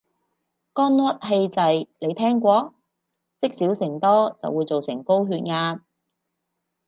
[0.73, 2.73] 肝鬱氣滯，你聽過？
[3.39, 5.81] 積少成多就會做成高血壓